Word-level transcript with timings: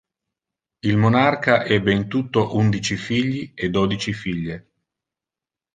Il 0.81 0.97
monarca 0.97 1.63
ebbe 1.63 1.93
in 1.93 2.07
tutto 2.07 2.55
undici 2.57 2.95
figli 2.97 3.51
e 3.53 3.69
dodici 3.69 4.13
figlie. 4.13 4.69